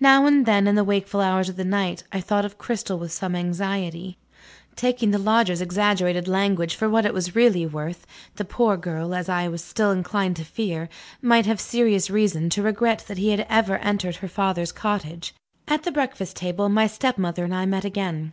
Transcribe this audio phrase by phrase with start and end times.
[0.00, 3.12] Now and then, in the wakeful hours of the night, I thought of Cristel with
[3.12, 4.16] some anxiety.
[4.74, 9.28] Taking the Loger's exaggerated language for what it was really worth, the poor girl (as
[9.28, 10.88] I was still inclined to fear)
[11.20, 15.34] might have serious reason to regret that he had ever entered her father's cottage.
[15.68, 18.32] At the breakfast table, my stepmother and I met again.